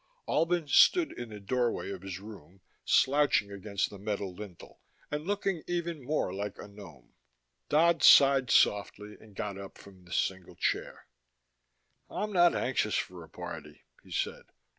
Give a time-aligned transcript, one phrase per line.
[0.27, 4.81] Albin stood in the doorway of his room, slouching against the metal lintel
[5.11, 7.13] and looking even more like a gnome.
[7.69, 11.05] Dodd sighed softly and got up from the single chair.
[12.09, 14.45] "I'm not anxious for a party," he said.